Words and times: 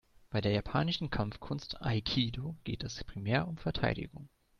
Bei 0.31 0.41
der 0.41 0.51
japanischen 0.51 1.11
Kampfkunst 1.11 1.79
Aikido 1.79 2.57
geht 2.63 2.83
es 2.83 3.03
primär 3.03 3.47
um 3.47 3.57
Verteidigung. 3.57 4.29